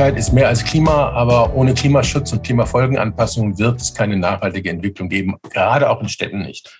[0.00, 5.10] Nachhaltigkeit ist mehr als Klima, aber ohne Klimaschutz und Klimafolgenanpassung wird es keine nachhaltige Entwicklung
[5.10, 6.74] geben, gerade auch in Städten nicht.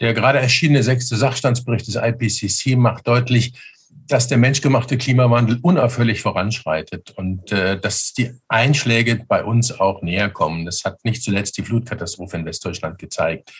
[0.00, 3.52] Der gerade erschienene sechste Sachstandsbericht des IPCC macht deutlich,
[4.06, 10.30] dass der menschgemachte Klimawandel unaufhörlich voranschreitet und äh, dass die Einschläge bei uns auch näher
[10.30, 10.64] kommen.
[10.64, 13.52] Das hat nicht zuletzt die Flutkatastrophe in Westdeutschland gezeigt.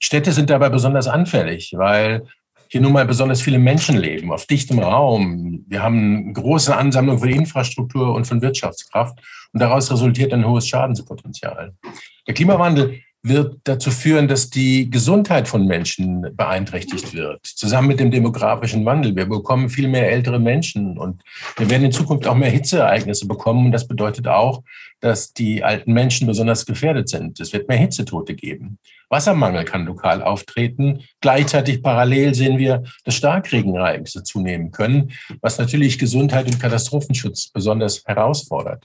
[0.00, 2.26] Städte sind dabei besonders anfällig, weil
[2.68, 5.64] hier nun mal besonders viele Menschen leben, auf dichtem Raum.
[5.66, 9.18] Wir haben eine große Ansammlung von Infrastruktur und von Wirtschaftskraft
[9.52, 11.74] und daraus resultiert ein hohes Schadenspotenzial.
[12.26, 18.10] Der Klimawandel wird dazu führen, dass die Gesundheit von Menschen beeinträchtigt wird, zusammen mit dem
[18.10, 19.16] demografischen Wandel.
[19.16, 21.22] Wir bekommen viel mehr ältere Menschen und
[21.56, 23.66] wir werden in Zukunft auch mehr Hitzeereignisse bekommen.
[23.66, 24.62] Und das bedeutet auch,
[25.00, 27.38] dass die alten Menschen besonders gefährdet sind.
[27.40, 28.78] Es wird mehr Hitzetote geben.
[29.08, 31.00] Wassermangel kann lokal auftreten.
[31.20, 38.84] Gleichzeitig parallel sehen wir, dass Starkregenereignisse zunehmen können, was natürlich Gesundheit und Katastrophenschutz besonders herausfordert.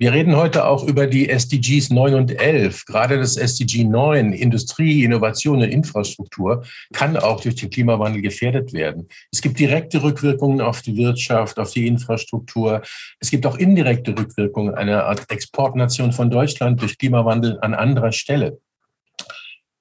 [0.00, 2.86] Wir reden heute auch über die SDGs 9 und 11.
[2.86, 9.08] Gerade das SDG 9, Industrie, Innovation und Infrastruktur, kann auch durch den Klimawandel gefährdet werden.
[9.30, 12.80] Es gibt direkte Rückwirkungen auf die Wirtschaft, auf die Infrastruktur.
[13.18, 18.58] Es gibt auch indirekte Rückwirkungen einer Art Exportnation von Deutschland durch Klimawandel an anderer Stelle.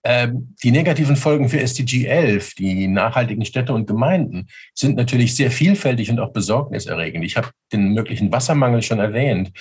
[0.03, 5.51] Ähm, die negativen Folgen für SDG 11, die nachhaltigen Städte und Gemeinden, sind natürlich sehr
[5.51, 7.23] vielfältig und auch besorgniserregend.
[7.23, 9.51] Ich habe den möglichen Wassermangel schon erwähnt.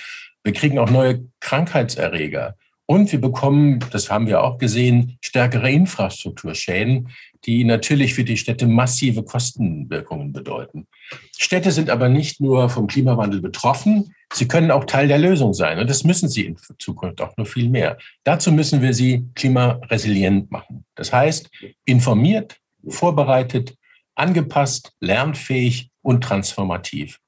[0.43, 2.55] Wir kriegen auch neue Krankheitserreger.
[2.85, 7.09] Und wir bekommen, das haben wir auch gesehen, stärkere Infrastrukturschäden,
[7.45, 10.87] die natürlich für die Städte massive Kostenwirkungen bedeuten.
[11.37, 15.77] Städte sind aber nicht nur vom Klimawandel betroffen, sie können auch Teil der Lösung sein.
[15.79, 17.97] Und das müssen sie in Zukunft auch noch viel mehr.
[18.23, 20.83] Dazu müssen wir sie klimaresilient machen.
[20.95, 21.49] Das heißt,
[21.85, 22.57] informiert,
[22.87, 23.75] vorbereitet,
[24.15, 27.19] angepasst, lernfähig und transformativ.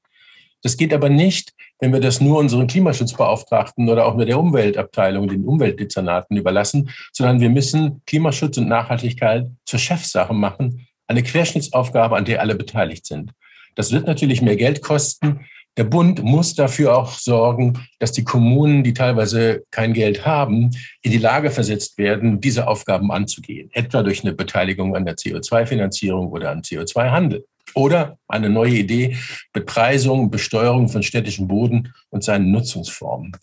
[0.61, 5.27] Das geht aber nicht, wenn wir das nur unseren Klimaschutzbeauftragten oder auch nur der Umweltabteilung,
[5.27, 12.25] den Umweltdezernaten überlassen, sondern wir müssen Klimaschutz und Nachhaltigkeit zur Chefsache machen, eine Querschnittsaufgabe, an
[12.25, 13.31] der alle beteiligt sind.
[13.75, 15.45] Das wird natürlich mehr Geld kosten.
[15.77, 21.11] Der Bund muss dafür auch sorgen, dass die Kommunen, die teilweise kein Geld haben, in
[21.11, 26.51] die Lage versetzt werden, diese Aufgaben anzugehen, etwa durch eine Beteiligung an der CO2-Finanzierung oder
[26.51, 27.45] an CO2-Handel.
[27.73, 29.17] Oder eine neue Idee,
[29.53, 33.33] Bepreisung, Besteuerung von städtischem Boden und seinen Nutzungsformen.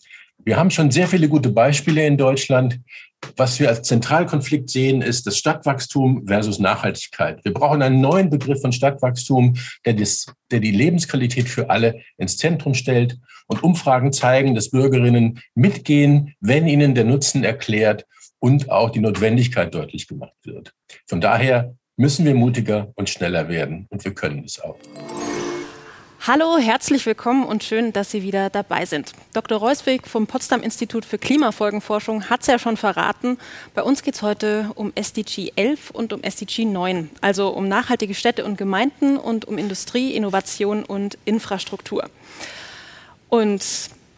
[0.45, 2.79] Wir haben schon sehr viele gute Beispiele in Deutschland.
[3.35, 7.43] Was wir als Zentralkonflikt sehen, ist das Stadtwachstum versus Nachhaltigkeit.
[7.43, 12.37] Wir brauchen einen neuen Begriff von Stadtwachstum, der, das, der die Lebensqualität für alle ins
[12.37, 13.17] Zentrum stellt.
[13.47, 18.05] Und Umfragen zeigen, dass Bürgerinnen mitgehen, wenn ihnen der Nutzen erklärt
[18.39, 20.73] und auch die Notwendigkeit deutlich gemacht wird.
[21.07, 23.85] Von daher müssen wir mutiger und schneller werden.
[23.89, 24.77] Und wir können es auch.
[26.25, 29.11] Hallo, herzlich willkommen und schön, dass Sie wieder dabei sind.
[29.33, 29.57] Dr.
[29.57, 33.37] Reuswig vom Potsdam Institut für Klimafolgenforschung hat es ja schon verraten.
[33.73, 38.13] Bei uns geht es heute um SDG 11 und um SDG 9, also um nachhaltige
[38.13, 42.09] Städte und Gemeinden und um Industrie, Innovation und Infrastruktur.
[43.27, 43.61] Und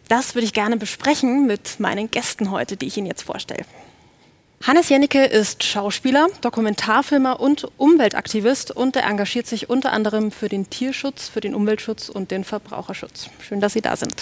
[0.08, 3.64] das würde ich gerne besprechen mit meinen Gästen heute, die ich Ihnen jetzt vorstelle.
[4.64, 10.70] Hannes Jennecke ist Schauspieler, Dokumentarfilmer und Umweltaktivist und er engagiert sich unter anderem für den
[10.70, 13.28] Tierschutz, für den Umweltschutz und den Verbraucherschutz.
[13.40, 14.14] Schön, dass Sie da sind.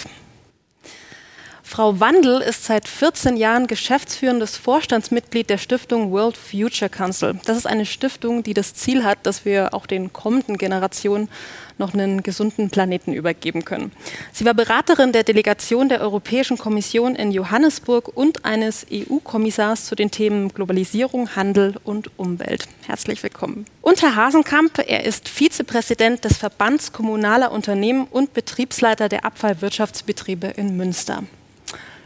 [1.63, 7.39] Frau Wandel ist seit 14 Jahren geschäftsführendes Vorstandsmitglied der Stiftung World Future Council.
[7.45, 11.29] Das ist eine Stiftung, die das Ziel hat, dass wir auch den kommenden Generationen
[11.77, 13.91] noch einen gesunden Planeten übergeben können.
[14.33, 20.11] Sie war Beraterin der Delegation der Europäischen Kommission in Johannesburg und eines EU-Kommissars zu den
[20.11, 22.67] Themen Globalisierung, Handel und Umwelt.
[22.85, 23.65] Herzlich willkommen.
[23.81, 30.77] Und Herr Hasenkamp, er ist Vizepräsident des Verbands kommunaler Unternehmen und Betriebsleiter der Abfallwirtschaftsbetriebe in
[30.77, 31.23] Münster.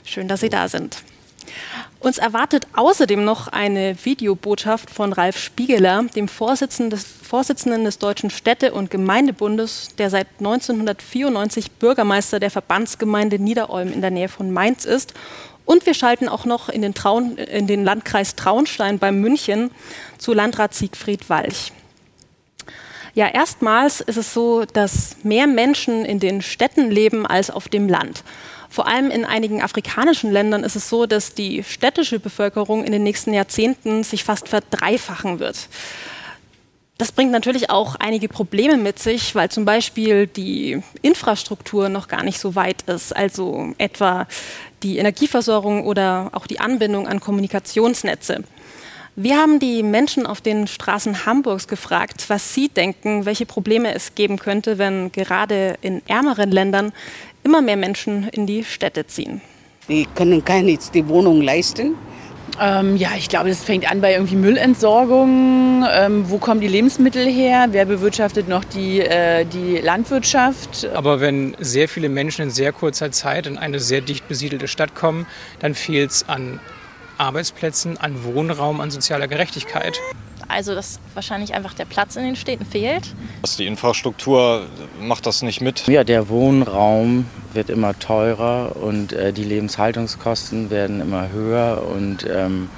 [0.05, 0.97] Schön, dass Sie da sind.
[1.99, 8.29] Uns erwartet außerdem noch eine Videobotschaft von Ralf Spiegeler, dem Vorsitzenden des, Vorsitzenden des Deutschen
[8.29, 14.85] Städte- und Gemeindebundes, der seit 1994 Bürgermeister der Verbandsgemeinde Niederolm in der Nähe von Mainz
[14.85, 15.15] ist.
[15.65, 19.71] Und wir schalten auch noch in den, Traun, in den Landkreis Traunstein bei München
[20.19, 21.71] zu Landrat Siegfried Walch.
[23.15, 27.89] Ja, erstmals ist es so, dass mehr Menschen in den Städten leben als auf dem
[27.89, 28.23] Land.
[28.69, 33.03] Vor allem in einigen afrikanischen Ländern ist es so, dass die städtische Bevölkerung in den
[33.03, 35.69] nächsten Jahrzehnten sich fast verdreifachen wird.
[36.97, 42.23] Das bringt natürlich auch einige Probleme mit sich, weil zum Beispiel die Infrastruktur noch gar
[42.23, 44.27] nicht so weit ist, also etwa
[44.81, 48.43] die Energieversorgung oder auch die Anbindung an Kommunikationsnetze.
[49.17, 54.15] Wir haben die Menschen auf den Straßen Hamburgs gefragt, was sie denken, welche Probleme es
[54.15, 56.91] geben könnte, wenn gerade in ärmeren Ländern
[57.45, 59.39] immer mehr Menschen in die Städte ziehen.
[59.87, 61.95] Die können keine die Wohnung leisten.
[62.59, 65.85] Ähm, ja, ich glaube, das fängt an bei irgendwie Müllentsorgung.
[65.91, 67.67] Ähm, wo kommen die Lebensmittel her?
[67.71, 70.87] Wer bewirtschaftet noch die, äh, die Landwirtschaft?
[70.93, 74.95] Aber wenn sehr viele Menschen in sehr kurzer Zeit in eine sehr dicht besiedelte Stadt
[74.95, 75.27] kommen,
[75.59, 76.59] dann fehlt es an
[77.17, 79.99] Arbeitsplätzen, an Wohnraum, an sozialer Gerechtigkeit.
[80.47, 83.15] Also dass wahrscheinlich einfach der Platz in den Städten fehlt.
[83.57, 84.65] Die Infrastruktur
[84.99, 85.87] macht das nicht mit.
[85.87, 92.69] Ja, der Wohnraum wird immer teurer und äh, die Lebenshaltungskosten werden immer höher und ähm,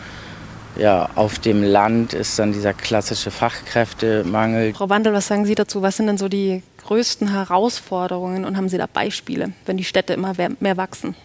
[0.78, 4.74] ja, auf dem Land ist dann dieser klassische Fachkräftemangel.
[4.74, 5.82] Frau Wandel, was sagen Sie dazu?
[5.82, 10.14] Was sind denn so die größten Herausforderungen und haben Sie da Beispiele, wenn die Städte
[10.14, 11.16] immer mehr wachsen?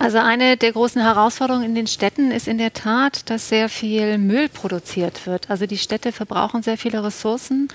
[0.00, 4.16] Also eine der großen Herausforderungen in den Städten ist in der Tat, dass sehr viel
[4.16, 5.50] Müll produziert wird.
[5.50, 7.68] Also die Städte verbrauchen sehr viele Ressourcen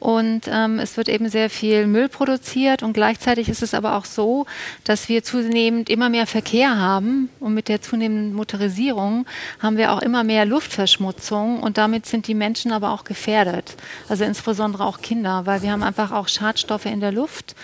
[0.00, 4.06] und ähm, es wird eben sehr viel Müll produziert und gleichzeitig ist es aber auch
[4.06, 4.44] so,
[4.82, 9.24] dass wir zunehmend immer mehr Verkehr haben und mit der zunehmenden Motorisierung
[9.60, 13.76] haben wir auch immer mehr Luftverschmutzung und damit sind die Menschen aber auch gefährdet.
[14.08, 17.54] Also insbesondere auch Kinder, weil wir haben einfach auch Schadstoffe in der Luft.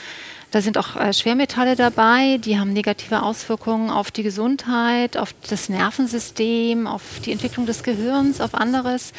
[0.55, 5.69] Da sind auch äh, Schwermetalle dabei, die haben negative Auswirkungen auf die Gesundheit, auf das
[5.69, 9.15] Nervensystem, auf die Entwicklung des Gehirns, auf anderes.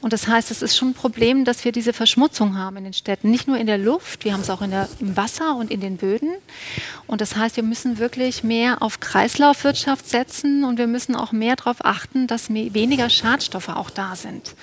[0.00, 2.94] Und das heißt, es ist schon ein Problem, dass wir diese Verschmutzung haben in den
[2.94, 3.30] Städten.
[3.30, 5.98] Nicht nur in der Luft, wir haben es auch der, im Wasser und in den
[5.98, 6.30] Böden.
[7.06, 11.56] Und das heißt, wir müssen wirklich mehr auf Kreislaufwirtschaft setzen und wir müssen auch mehr
[11.56, 14.54] darauf achten, dass weniger Schadstoffe auch da sind.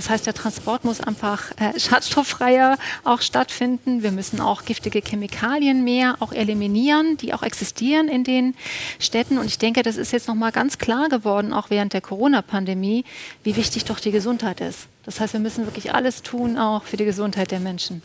[0.00, 4.02] Das heißt, der Transport muss einfach äh, schadstofffreier auch stattfinden.
[4.02, 8.54] Wir müssen auch giftige Chemikalien mehr auch eliminieren, die auch existieren in den
[8.98, 9.36] Städten.
[9.36, 13.04] Und ich denke, das ist jetzt nochmal ganz klar geworden, auch während der Corona-Pandemie,
[13.44, 14.86] wie wichtig doch die Gesundheit ist.
[15.04, 18.00] Das heißt, wir müssen wirklich alles tun, auch für die Gesundheit der Menschen.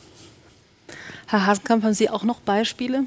[1.27, 3.05] Herr Hasenkamp, haben Sie auch noch Beispiele?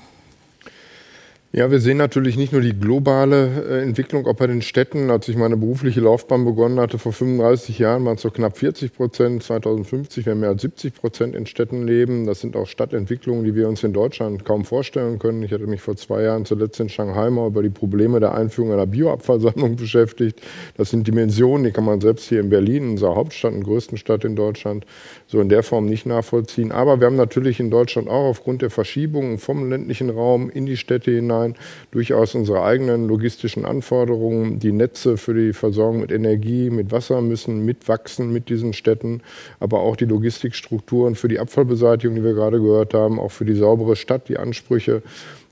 [1.51, 5.11] Ja, wir sehen natürlich nicht nur die globale äh, Entwicklung, auch bei den Städten.
[5.11, 8.93] Als ich meine berufliche Laufbahn begonnen hatte, vor 35 Jahren, waren es so knapp 40
[8.93, 9.43] Prozent.
[9.43, 12.27] 2050 werden mehr als 70 Prozent in Städten leben.
[12.27, 15.43] Das sind auch Stadtentwicklungen, die wir uns in Deutschland kaum vorstellen können.
[15.43, 18.75] Ich hatte mich vor zwei Jahren zuletzt in Shanghai mal über die Probleme der Einführung
[18.75, 20.43] einer Bioabfallsammlung beschäftigt.
[20.77, 24.23] Das sind Dimensionen, die kann man selbst hier in Berlin, unserer Hauptstadt, der größten Stadt
[24.27, 24.85] in Deutschland,
[25.27, 26.73] so in der Form nicht nachvollziehen.
[26.73, 30.77] Aber wir haben natürlich in Deutschland auch aufgrund der Verschiebungen vom ländlichen Raum in die
[30.77, 31.55] Städte hinein hinein
[31.91, 34.59] durchaus unsere eigenen logistischen Anforderungen.
[34.59, 39.23] Die Netze für die Versorgung mit Energie, mit Wasser müssen mitwachsen mit diesen Städten,
[39.61, 43.55] aber auch die Logistikstrukturen für die Abfallbeseitigung, die wir gerade gehört haben, auch für die
[43.55, 45.03] saubere Stadt, die Ansprüche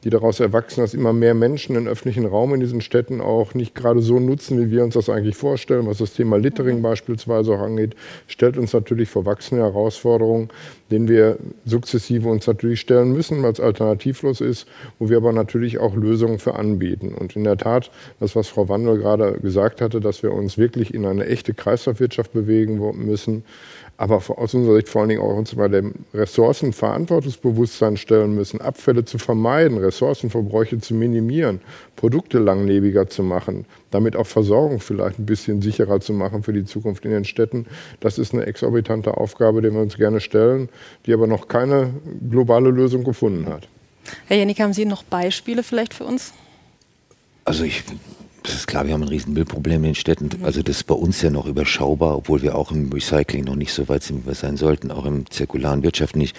[0.06, 3.74] die daraus erwachsen, dass immer mehr Menschen den öffentlichen Raum in diesen Städten auch nicht
[3.74, 5.88] gerade so nutzen, wie wir uns das eigentlich vorstellen.
[5.88, 7.96] Was das Thema Littering beispielsweise auch angeht,
[8.28, 10.50] stellt uns natürlich vor wachsende Herausforderungen,
[10.92, 14.68] denen wir sukzessive uns natürlich stellen müssen, weil es alternativlos ist,
[15.00, 17.12] wo wir aber natürlich auch Lösungen für anbieten.
[17.12, 20.94] Und in der Tat, das, was Frau Wandel gerade gesagt hatte, dass wir uns wirklich
[20.94, 23.42] in eine echte Kreislaufwirtschaft bewegen müssen,
[23.98, 29.04] aber aus unserer Sicht vor allen Dingen auch uns bei dem Ressourcenverantwortungsbewusstsein stellen müssen, Abfälle
[29.04, 31.60] zu vermeiden, Ressourcenverbräuche zu minimieren,
[31.96, 36.64] Produkte langlebiger zu machen, damit auch Versorgung vielleicht ein bisschen sicherer zu machen für die
[36.64, 37.66] Zukunft in den Städten.
[38.00, 40.68] Das ist eine exorbitante Aufgabe, die wir uns gerne stellen,
[41.06, 41.94] die aber noch keine
[42.30, 43.68] globale Lösung gefunden hat.
[44.26, 46.32] Herr Janik, haben Sie noch Beispiele vielleicht für uns?
[47.44, 47.84] Also ich
[48.46, 50.30] das ist klar, wir haben ein riesen Müllproblem in den Städten.
[50.42, 53.72] Also das ist bei uns ja noch überschaubar, obwohl wir auch im Recycling noch nicht
[53.72, 56.36] so weit sind, wie wir sein sollten, auch im zirkularen Wirtschaft nicht.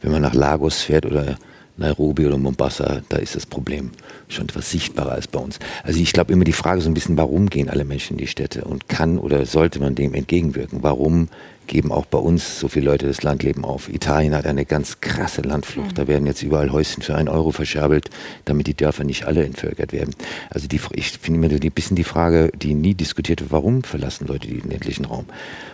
[0.00, 1.36] Wenn man nach Lagos fährt oder
[1.76, 3.90] Nairobi oder Mombasa, da ist das Problem
[4.28, 5.58] schon etwas sichtbarer als bei uns.
[5.82, 8.26] Also ich glaube immer die Frage so ein bisschen, warum gehen alle Menschen in die
[8.26, 10.82] Städte und kann oder sollte man dem entgegenwirken?
[10.82, 11.28] Warum
[11.70, 13.88] geben auch bei uns so viele Leute das Landleben auf.
[13.88, 15.92] Italien hat eine ganz krasse Landflucht.
[15.92, 15.94] Mhm.
[15.94, 18.10] Da werden jetzt überall Häuschen für einen Euro verscherbelt,
[18.44, 20.12] damit die Dörfer nicht alle entvölkert werden.
[20.50, 24.26] Also die, ich finde mir ein bisschen die Frage, die nie diskutiert wird, warum verlassen
[24.26, 25.26] Leute den ländlichen Raum?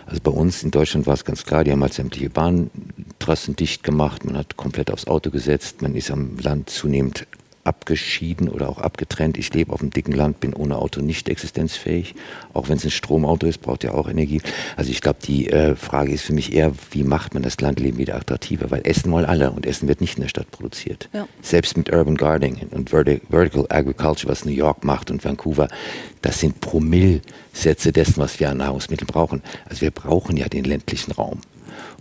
[0.05, 3.83] Also bei uns in Deutschland war es ganz klar, die haben halt sämtliche Bahntrassen dicht
[3.83, 7.25] gemacht, man hat komplett aufs Auto gesetzt, man ist am Land zunehmend
[7.67, 9.37] abgeschieden oder auch abgetrennt.
[9.37, 12.15] Ich lebe auf dem dicken Land, bin ohne Auto nicht existenzfähig.
[12.53, 14.41] Auch wenn es ein Stromauto ist, braucht ja auch Energie.
[14.75, 17.97] Also ich glaube, die äh, Frage ist für mich eher, wie macht man das Landleben
[17.97, 18.71] wieder attraktiver?
[18.71, 21.09] Weil Essen wollen alle und Essen wird nicht in der Stadt produziert.
[21.13, 21.27] Ja.
[21.41, 25.67] Selbst mit Urban Gardening und Vertical Agriculture, was New York macht und Vancouver,
[26.21, 29.41] das sind Promillsätze dessen, was wir an Nahrungsmitteln brauchen.
[29.65, 31.41] Also wir brauchen ja den ländlichen Raum.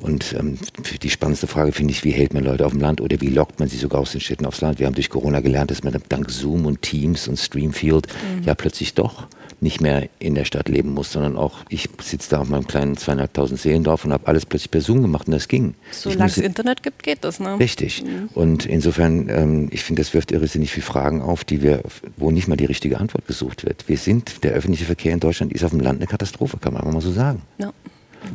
[0.00, 0.58] Und ähm,
[1.02, 3.58] die spannendste Frage finde ich, wie hält man Leute auf dem Land oder wie lockt
[3.58, 4.78] man sie sogar aus den Städten aufs Land?
[4.78, 8.44] Wir haben durch Corona gelernt, dass man dank Zoom und Teams und Streamfield mhm.
[8.44, 9.26] ja plötzlich doch
[9.60, 12.96] nicht mehr in der Stadt leben muss, sondern auch ich sitze da auf meinem kleinen
[12.96, 15.74] zweieinhalbtausend Seelendorf und habe alles plötzlich per Zoom gemacht und das ging.
[15.90, 17.58] Solange es Internet gibt, geht das, ne?
[17.58, 18.02] Richtig.
[18.02, 18.28] Mhm.
[18.34, 21.82] Und insofern, ähm, ich finde, das wirft irrsinnig viele Fragen auf, die wir,
[22.16, 23.88] wo nicht mal die richtige Antwort gesucht wird.
[23.88, 26.82] Wir sind, der öffentliche Verkehr in Deutschland ist auf dem Land eine Katastrophe, kann man
[26.82, 27.42] einfach mal so sagen.
[27.58, 27.72] Ja.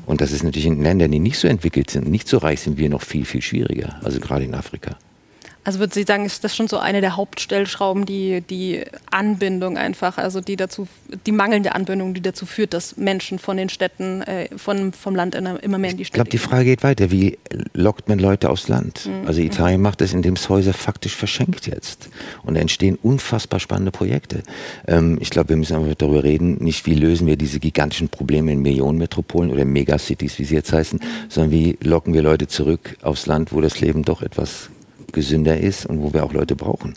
[0.06, 2.78] Und das ist natürlich in Ländern, die nicht so entwickelt sind, nicht so reich sind
[2.78, 4.00] wir noch viel, viel schwieriger.
[4.04, 4.98] Also gerade in Afrika.
[5.64, 10.18] Also würde Sie sagen, ist das schon so eine der Hauptstellschrauben, die, die Anbindung einfach,
[10.18, 10.88] also die dazu,
[11.28, 15.36] die mangelnde Anbindung, die dazu führt, dass Menschen von den Städten, äh, von, vom Land
[15.36, 17.12] immer mehr in die Städte Ich glaube, die Frage geht weiter.
[17.12, 17.38] Wie
[17.74, 19.06] lockt man Leute aufs Land?
[19.06, 19.28] Mhm.
[19.28, 22.10] Also Italien macht das, indem es Häuser faktisch verschenkt jetzt.
[22.44, 24.42] Und da entstehen unfassbar spannende Projekte.
[24.88, 28.52] Ähm, ich glaube, wir müssen einfach darüber reden, nicht wie lösen wir diese gigantischen Probleme
[28.52, 31.30] in Millionenmetropolen oder Megacities, wie sie jetzt heißen, mhm.
[31.30, 34.70] sondern wie locken wir Leute zurück aufs Land, wo das Leben doch etwas
[35.12, 36.94] gesünder ist und wo wir auch Leute brauchen.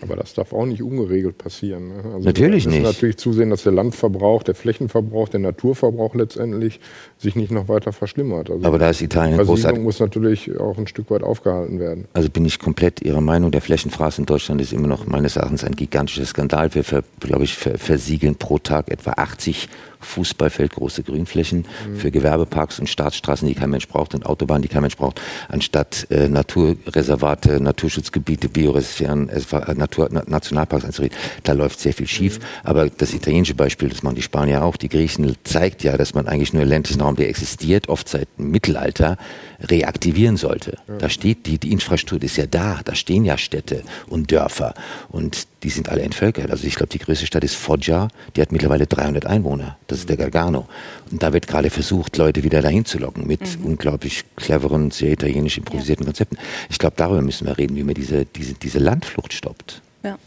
[0.00, 1.88] Aber das darf auch nicht ungeregelt passieren.
[1.88, 1.94] Ne?
[2.14, 2.92] Also natürlich wir müssen nicht.
[2.92, 6.80] natürlich zusehen, dass der Landverbrauch, der Flächenverbrauch, der Naturverbrauch letztendlich
[7.18, 8.50] sich nicht noch weiter verschlimmert.
[8.50, 9.82] Also Aber da ist Italien großartig.
[9.82, 12.06] muss natürlich auch ein Stück weit aufgehalten werden.
[12.12, 13.50] Also bin ich komplett Ihrer Meinung.
[13.50, 16.72] Der Flächenfraß in Deutschland ist immer noch meines Erachtens ein gigantischer Skandal.
[16.74, 16.84] Wir,
[17.18, 19.68] glaube ich, versiegeln pro Tag etwa 80
[20.00, 21.96] Fußballfeld, große Grünflächen mhm.
[21.96, 26.06] für Gewerbeparks und Staatsstraßen, die kein Mensch braucht und Autobahnen, die kein Mensch braucht, anstatt
[26.10, 31.16] äh, Naturreservate, Naturschutzgebiete, Bioreserven, äh, Natur, Nationalparks einzureden.
[31.42, 32.38] Da läuft sehr viel schief.
[32.38, 32.42] Mhm.
[32.64, 36.28] Aber das italienische Beispiel, das machen die Spanier auch, die Griechen, zeigt ja, dass man
[36.28, 39.16] eigentlich nur ländlichen Raum, der existiert, oft seit dem Mittelalter,
[39.60, 40.78] reaktivieren sollte.
[40.86, 40.98] Ja.
[40.98, 44.74] Da steht die, die Infrastruktur ist ja da, da stehen ja Städte und Dörfer
[45.08, 46.50] und die sind alle entvölkert.
[46.50, 49.76] Also ich glaube, die größte Stadt ist Foggia, die hat mittlerweile 300 Einwohner.
[49.88, 50.68] Das ist der Gargano.
[51.10, 53.66] Und da wird gerade versucht, Leute wieder dahin zu locken mit mhm.
[53.66, 56.10] unglaublich cleveren, sehr italienisch improvisierten ja.
[56.10, 56.38] Konzepten.
[56.70, 59.82] Ich glaube, darüber müssen wir reden, wie man diese, diese, diese Landflucht stoppt.
[60.04, 60.18] Ja.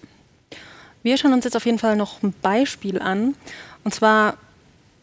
[1.04, 3.36] Wir schauen uns jetzt auf jeden Fall noch ein Beispiel an.
[3.84, 4.38] Und zwar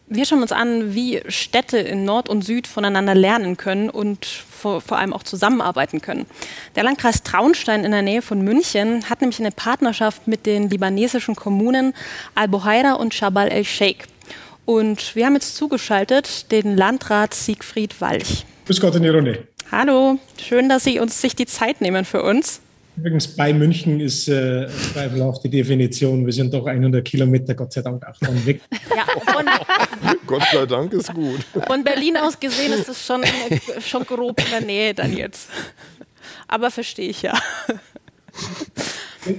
[0.09, 4.81] wir schauen uns an, wie Städte in Nord und Süd voneinander lernen können und vor,
[4.81, 6.25] vor, allem auch zusammenarbeiten können.
[6.75, 11.35] Der Landkreis Traunstein in der Nähe von München hat nämlich eine Partnerschaft mit den libanesischen
[11.35, 11.93] Kommunen
[12.35, 14.05] Al-Buhaira und Shabal el-Sheikh.
[14.65, 18.45] Und wir haben jetzt zugeschaltet den Landrat Siegfried Walch.
[18.65, 19.47] Grüß Gott in die Runde.
[19.71, 22.61] Hallo, schön, dass Sie uns sich die Zeit nehmen für uns.
[22.99, 26.25] Übrigens, bei München ist äh, zweifelhaft die Definition.
[26.25, 28.61] Wir sind doch 100 Kilometer, Gott sei Dank, auch von weg.
[28.95, 29.45] Ja, von,
[30.27, 31.39] Gott sei Dank ist gut.
[31.65, 33.21] Von Berlin aus gesehen ist es schon,
[33.79, 35.47] schon grob in der Nähe dann jetzt.
[36.49, 37.39] Aber verstehe ich ja.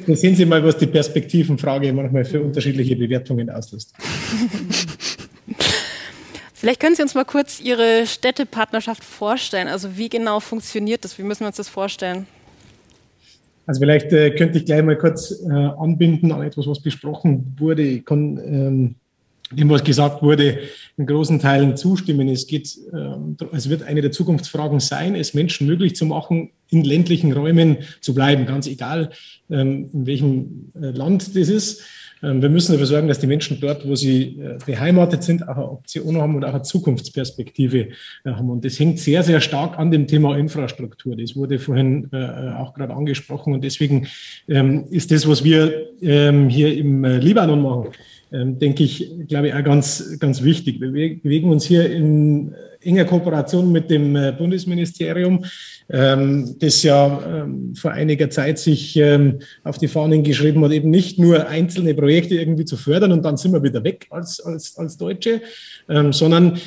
[0.07, 3.93] Da sehen Sie mal, was die Perspektivenfrage manchmal für unterschiedliche Bewertungen auslöst.
[6.55, 9.69] Vielleicht können Sie uns mal kurz Ihre Städtepartnerschaft vorstellen.
[9.69, 11.19] Also wie genau funktioniert das?
[11.19, 12.27] Wie müssen wir uns das vorstellen?
[13.67, 17.83] Also vielleicht äh, könnte ich gleich mal kurz äh, anbinden an etwas, was besprochen wurde.
[17.83, 18.95] Ich kann ähm,
[19.53, 20.61] dem, was gesagt wurde,
[20.97, 22.29] in großen Teilen zustimmen.
[22.29, 26.85] Es geht, ähm, es wird eine der Zukunftsfragen sein, es Menschen möglich zu machen, in
[26.85, 29.11] ländlichen Räumen zu bleiben, ganz egal,
[29.51, 31.83] ähm, in welchem äh, Land das ist.
[32.23, 35.57] Ähm, wir müssen dafür sorgen, dass die Menschen dort, wo sie äh, beheimatet sind, auch
[35.57, 37.89] eine Option haben und auch eine Zukunftsperspektive
[38.25, 38.51] äh, haben.
[38.51, 41.17] Und das hängt sehr, sehr stark an dem Thema Infrastruktur.
[41.17, 43.55] Das wurde vorhin auch gerade angesprochen.
[43.55, 44.07] Und deswegen
[44.47, 47.89] ist das, was wir hier im Libanon machen,
[48.33, 50.81] denke ich, glaube ich, auch ganz, ganz wichtig.
[50.81, 55.45] Wir bewegen uns hier in enger Kooperation mit dem Bundesministerium
[55.93, 60.89] ähm, das ja ähm, vor einiger Zeit sich ähm, auf die Fahnen geschrieben hat, eben
[60.89, 64.79] nicht nur einzelne Projekte irgendwie zu fördern und dann sind wir wieder weg als, als,
[64.79, 65.41] als Deutsche,
[66.11, 66.59] sondern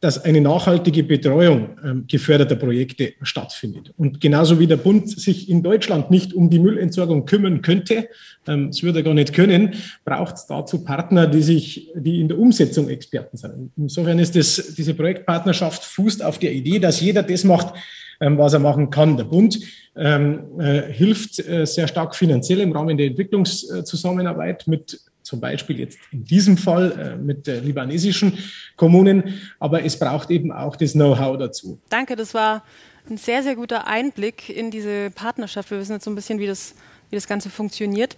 [0.00, 3.92] dass eine nachhaltige Betreuung geförderter Projekte stattfindet.
[3.96, 8.08] Und genauso wie der Bund sich in Deutschland nicht um die Müllentsorgung kümmern könnte,
[8.44, 9.74] das würde er gar nicht können,
[10.04, 13.70] braucht es dazu Partner, die sich, die in der Umsetzung Experten sind.
[13.76, 14.94] Insofern ist das, diese
[15.38, 17.74] Projektpartnerschaft fußt auf der Idee, dass jeder das macht,
[18.20, 19.16] ähm, was er machen kann.
[19.16, 19.58] Der Bund
[19.96, 25.98] ähm, äh, hilft äh, sehr stark finanziell im Rahmen der Entwicklungszusammenarbeit mit zum Beispiel jetzt
[26.10, 28.38] in diesem Fall äh, mit libanesischen
[28.76, 31.78] Kommunen, aber es braucht eben auch das Know-how dazu.
[31.90, 32.64] Danke, das war
[33.10, 35.70] ein sehr, sehr guter Einblick in diese Partnerschaft.
[35.70, 36.74] Wir wissen jetzt so ein bisschen, wie das,
[37.10, 38.16] wie das Ganze funktioniert.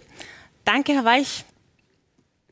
[0.63, 1.43] Danke, Herr Weich.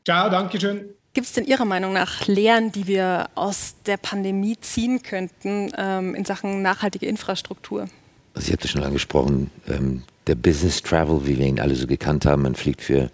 [0.04, 0.99] Ciao, danke schön.
[1.12, 6.14] Gibt es denn Ihrer Meinung nach Lehren, die wir aus der Pandemie ziehen könnten ähm,
[6.14, 7.88] in Sachen nachhaltige Infrastruktur?
[8.34, 11.88] Also ich habe das schon angesprochen, ähm, der Business Travel, wie wir ihn alle so
[11.88, 13.10] gekannt haben, man fliegt für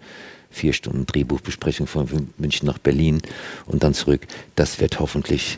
[0.51, 3.19] vier Stunden Drehbuchbesprechung von München nach Berlin
[3.65, 5.57] und dann zurück, das wird hoffentlich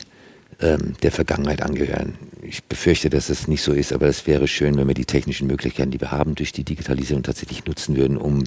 [0.60, 2.14] ähm, der Vergangenheit angehören.
[2.42, 5.46] Ich befürchte, dass es nicht so ist, aber es wäre schön, wenn wir die technischen
[5.46, 8.44] Möglichkeiten, die wir haben, durch die Digitalisierung tatsächlich nutzen würden, um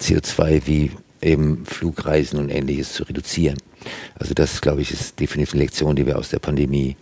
[0.00, 3.58] CO2 wie eben Flugreisen und ähnliches zu reduzieren.
[4.18, 6.96] Also das, glaube ich, ist definitiv eine Lektion, die wir aus der Pandemie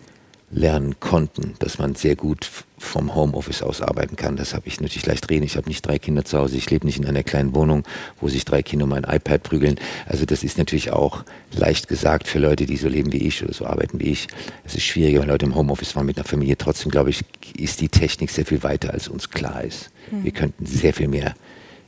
[0.50, 4.36] lernen konnten, dass man sehr gut vom Homeoffice aus arbeiten kann.
[4.36, 5.44] Das habe ich natürlich leicht reden.
[5.44, 6.56] Ich habe nicht drei Kinder zu Hause.
[6.56, 7.82] Ich lebe nicht in einer kleinen Wohnung,
[8.20, 9.76] wo sich drei Kinder um ein iPad prügeln.
[10.06, 13.54] Also das ist natürlich auch leicht gesagt für Leute, die so leben wie ich oder
[13.54, 14.28] so arbeiten wie ich.
[14.64, 16.56] Es ist schwieriger, wenn Leute im Homeoffice waren mit einer Familie.
[16.56, 17.24] Trotzdem, glaube ich,
[17.58, 19.90] ist die Technik sehr viel weiter, als uns klar ist.
[20.12, 20.24] Mhm.
[20.24, 21.34] Wir könnten sehr viel mehr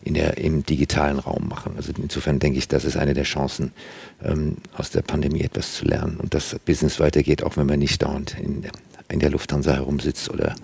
[0.03, 1.75] in der, im digitalen Raum machen.
[1.77, 3.73] Also insofern denke ich, das ist eine der Chancen,
[4.23, 8.03] ähm, aus der Pandemie etwas zu lernen und dass Business weitergeht, auch wenn man nicht
[8.03, 8.67] dauernd in,
[9.09, 10.55] in der Lufthansa herumsitzt oder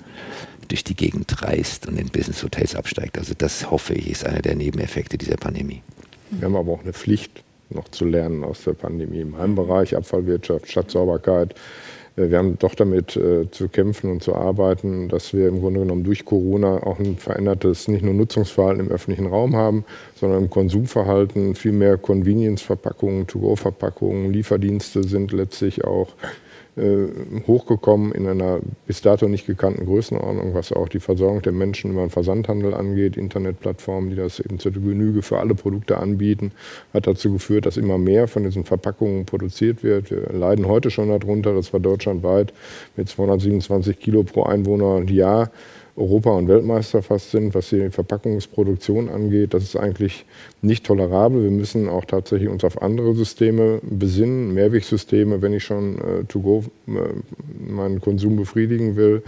[0.69, 3.19] durch die Gegend reist und in Business-Hotels absteigt.
[3.19, 5.83] Also das hoffe ich, ist einer der Nebeneffekte dieser Pandemie.
[6.31, 9.21] Wir haben aber auch eine Pflicht, noch zu lernen aus der Pandemie.
[9.21, 11.55] In meinem Bereich Abfallwirtschaft, Stadtsauberkeit,
[12.17, 16.05] wir haben doch damit äh, zu kämpfen und zu arbeiten, dass wir im Grunde genommen
[16.05, 21.57] durch Corona auch ein verändertes nicht nur Nutzungsverhalten im öffentlichen Raum haben, sondern im Konsumverhalten.
[21.57, 26.15] Viel mehr Convenience-Verpackungen, To-Go-Verpackungen, Lieferdienste sind letztlich auch
[27.47, 32.01] hochgekommen in einer bis dato nicht gekannten Größenordnung, was auch die Versorgung der Menschen über
[32.01, 33.17] den Versandhandel angeht.
[33.17, 36.51] Internetplattformen, die das eben zur Genüge für alle Produkte anbieten,
[36.93, 40.11] hat dazu geführt, dass immer mehr von diesen Verpackungen produziert wird.
[40.11, 42.53] Wir leiden heute schon darunter, das war deutschlandweit
[42.97, 45.51] mit 227 Kilo pro Einwohner und Jahr
[45.97, 49.55] Europa- und Weltmeister fast sind, was die Verpackungsproduktion angeht.
[49.55, 50.25] Das ist eigentlich
[50.61, 51.45] nicht tolerabel.
[51.45, 56.41] Wir müssen auch tatsächlich uns auf andere Systeme besinnen, Mehrwegsysteme, wenn ich schon äh, to
[56.41, 59.23] go äh, meinen Konsum befriedigen will.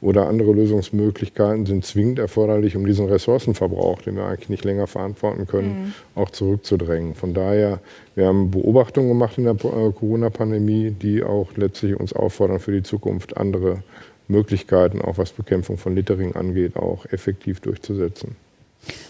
[0.00, 5.46] Oder andere Lösungsmöglichkeiten sind zwingend erforderlich, um diesen Ressourcenverbrauch, den wir eigentlich nicht länger verantworten
[5.46, 6.20] können, mhm.
[6.20, 7.14] auch zurückzudrängen.
[7.14, 7.78] Von daher,
[8.16, 12.82] wir haben Beobachtungen gemacht in der äh, Corona-Pandemie, die auch letztlich uns auffordern, für die
[12.82, 13.84] Zukunft andere
[14.32, 18.34] Möglichkeiten, auch was Bekämpfung von Littering angeht, auch effektiv durchzusetzen.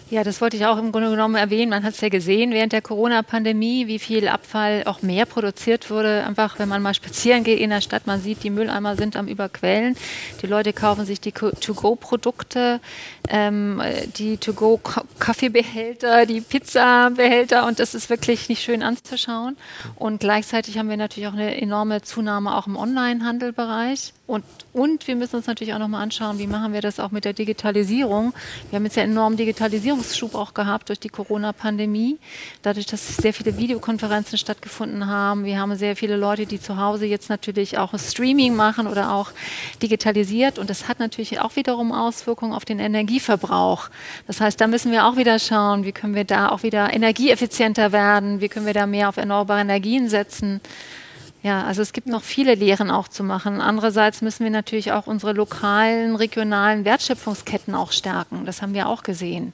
[0.09, 1.69] Ja, das wollte ich auch im Grunde genommen erwähnen.
[1.69, 6.23] Man hat es ja gesehen während der Corona-Pandemie, wie viel Abfall auch mehr produziert wurde.
[6.23, 9.27] Einfach, wenn man mal spazieren geht in der Stadt, man sieht, die Mülleimer sind am
[9.27, 9.95] Überquellen.
[10.41, 12.79] Die Leute kaufen sich die To-Go-Produkte,
[13.29, 13.81] ähm,
[14.17, 19.57] die To-Go-Kaffeebehälter, die Pizzabehälter und das ist wirklich nicht schön anzuschauen.
[19.95, 24.13] Und gleichzeitig haben wir natürlich auch eine enorme Zunahme auch im Online-Handelbereich.
[24.25, 27.25] Und, und wir müssen uns natürlich auch nochmal anschauen, wie machen wir das auch mit
[27.25, 28.33] der Digitalisierung.
[28.69, 29.35] Wir haben jetzt ja enorm
[29.93, 32.17] Digitalisierungsschub auch gehabt durch die Corona-Pandemie,
[32.61, 35.45] dadurch, dass sehr viele Videokonferenzen stattgefunden haben.
[35.45, 39.31] Wir haben sehr viele Leute, die zu Hause jetzt natürlich auch Streaming machen oder auch
[39.81, 40.59] digitalisiert.
[40.59, 43.89] Und das hat natürlich auch wiederum Auswirkungen auf den Energieverbrauch.
[44.27, 47.91] Das heißt, da müssen wir auch wieder schauen, wie können wir da auch wieder energieeffizienter
[47.91, 50.61] werden, wie können wir da mehr auf erneuerbare Energien setzen.
[51.43, 53.59] Ja, also es gibt noch viele Lehren auch zu machen.
[53.59, 58.45] Andererseits müssen wir natürlich auch unsere lokalen, regionalen Wertschöpfungsketten auch stärken.
[58.45, 59.51] Das haben wir auch gesehen.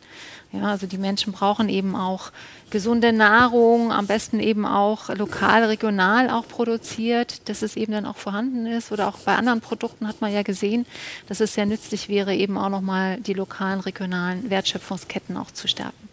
[0.52, 2.32] Ja, also die Menschen brauchen eben auch
[2.70, 8.18] gesunde Nahrung, am besten eben auch lokal, regional auch produziert, dass es eben dann auch
[8.18, 8.92] vorhanden ist.
[8.92, 10.86] Oder auch bei anderen Produkten hat man ja gesehen,
[11.28, 16.09] dass es sehr nützlich wäre, eben auch nochmal die lokalen, regionalen Wertschöpfungsketten auch zu stärken.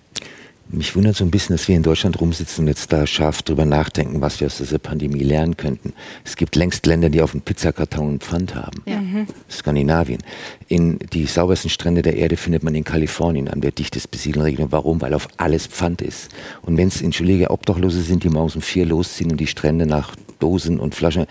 [0.69, 3.65] Mich wundert so ein bisschen, dass wir in Deutschland rumsitzen und jetzt da scharf drüber
[3.65, 5.93] nachdenken, was wir aus dieser Pandemie lernen könnten.
[6.25, 8.83] Es gibt längst Länder, die auf dem Pizzakarton einen Pfand haben.
[8.85, 9.01] Ja.
[9.01, 9.27] Mhm.
[9.49, 10.19] Skandinavien.
[10.67, 14.73] In die saubersten Strände der Erde findet man in Kalifornien an der dichtest besiedelten Region.
[14.73, 15.01] Warum?
[15.01, 16.31] Weil auf alles Pfand ist.
[16.63, 20.17] Und wenn es, entschuldige, Obdachlose sind, die morgens um vier losziehen und die Strände nach
[20.39, 21.27] Dosen und Flaschen.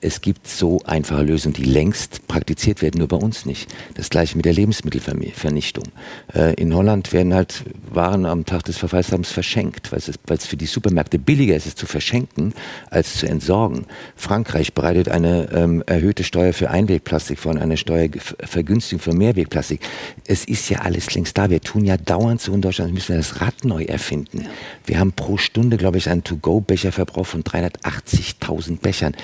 [0.00, 3.74] Es gibt so einfache Lösungen, die längst praktiziert werden, nur bei uns nicht.
[3.94, 5.84] Das gleiche mit der Lebensmittelvernichtung.
[6.32, 10.66] Äh, in Holland werden halt Waren am Tag des Verfallshabens verschenkt, weil es für die
[10.66, 12.52] Supermärkte billiger ist, es zu verschenken,
[12.90, 13.86] als zu entsorgen.
[14.14, 19.80] Frankreich bereitet eine ähm, erhöhte Steuer für Einwegplastik vor und eine Steuervergünstigung für Mehrwegplastik.
[20.26, 21.50] Es ist ja alles längst da.
[21.50, 24.46] Wir tun ja dauernd so in Deutschland, müssen wir das Rad neu erfinden.
[24.84, 29.14] Wir haben pro Stunde, glaube ich, einen To-Go-Becherverbrauch von 380.000 1000 Bechern.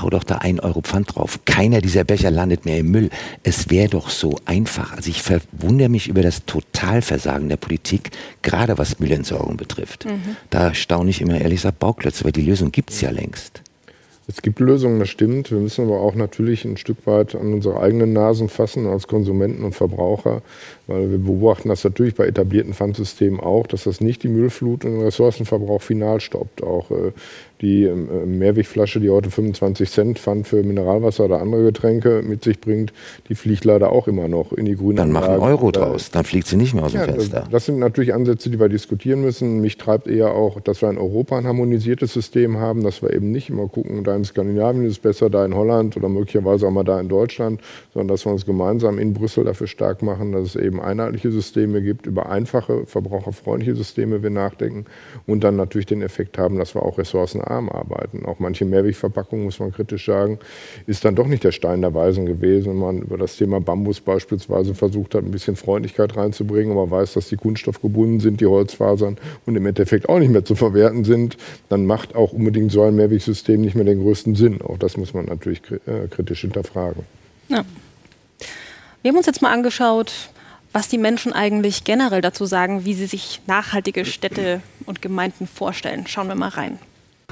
[0.00, 1.40] Hau doch da ein Euro Pfand drauf.
[1.44, 3.10] Keiner dieser Becher landet mehr im Müll.
[3.42, 4.92] Es wäre doch so einfach.
[4.96, 8.10] Also ich verwundere mich über das Totalversagen der Politik,
[8.42, 10.04] gerade was Müllentsorgung betrifft.
[10.06, 10.36] Mhm.
[10.50, 13.62] Da staune ich immer ehrlich gesagt Bauklötze, weil die Lösung gibt es ja längst.
[14.28, 15.50] Es gibt Lösungen, das stimmt.
[15.50, 19.64] Wir müssen aber auch natürlich ein Stück weit an unsere eigenen Nasen fassen als Konsumenten
[19.64, 20.42] und Verbraucher,
[20.86, 24.92] weil wir beobachten das natürlich bei etablierten Pfandsystemen auch, dass das nicht die Müllflut und
[24.92, 26.62] den Ressourcenverbrauch final stoppt.
[26.62, 27.12] Auch äh,
[27.62, 32.60] die äh, Mehrwegflasche, die heute 25 Cent Pfand für Mineralwasser oder andere Getränke mit sich
[32.60, 32.92] bringt,
[33.28, 36.48] die fliegt leider auch immer noch in die grüne Dann machen Euro draus, dann fliegt
[36.48, 37.46] sie nicht mehr aus dem ja, Fenster.
[37.50, 39.60] Das sind natürlich Ansätze, die wir diskutieren müssen.
[39.60, 43.30] Mich treibt eher auch, dass wir in Europa ein harmonisiertes System haben, dass wir eben
[43.30, 46.72] nicht immer gucken, da in Skandinavien ist es besser, da in Holland oder möglicherweise auch
[46.72, 47.60] mal da in Deutschland,
[47.94, 51.82] sondern dass wir uns gemeinsam in Brüssel dafür stark machen, dass es eben einheitliche Systeme
[51.82, 54.86] gibt, über einfache, verbraucherfreundliche Systeme wir nachdenken
[55.26, 58.24] und dann natürlich den Effekt haben, dass wir auch ressourcenarm arbeiten.
[58.24, 60.38] Auch manche Mehrwegverpackungen, muss man kritisch sagen,
[60.86, 64.00] ist dann doch nicht der Stein der Weisen gewesen, wenn man über das Thema Bambus
[64.00, 69.16] beispielsweise versucht hat, ein bisschen Freundlichkeit reinzubringen, aber weiß, dass die kunststoffgebunden sind, die Holzfasern
[69.46, 71.36] und im Endeffekt auch nicht mehr zu verwerten sind,
[71.68, 74.60] dann macht auch unbedingt so ein Mehrwegsystem nicht mehr den größten Sinn.
[74.62, 77.04] Auch das muss man natürlich äh, kritisch hinterfragen.
[77.48, 77.64] Ja.
[79.02, 80.12] Wir haben uns jetzt mal angeschaut,
[80.72, 86.06] was die Menschen eigentlich generell dazu sagen, wie sie sich nachhaltige Städte und Gemeinden vorstellen.
[86.06, 86.78] Schauen wir mal rein.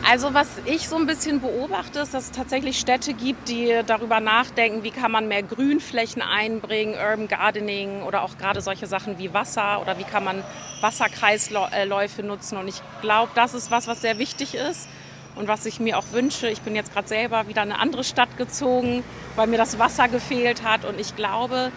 [0.08, 4.18] Also was ich so ein bisschen beobachte, ist, dass es tatsächlich Städte gibt, die darüber
[4.20, 9.34] nachdenken, wie kann man mehr Grünflächen einbringen, Urban Gardening oder auch gerade solche Sachen wie
[9.34, 10.42] Wasser oder wie kann man
[10.80, 12.56] Wasserkreisläufe nutzen.
[12.56, 14.88] Und ich glaube, das ist was, was sehr wichtig ist
[15.36, 16.48] und was ich mir auch wünsche.
[16.48, 19.04] Ich bin jetzt gerade selber wieder in eine andere Stadt gezogen,
[19.36, 20.86] weil mir das Wasser gefehlt hat.
[20.86, 21.72] Und ich glaube,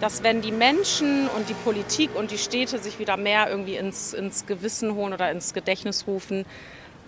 [0.00, 4.14] dass wenn die Menschen und die Politik und die Städte sich wieder mehr irgendwie ins,
[4.14, 6.44] ins Gewissen holen oder ins Gedächtnis rufen,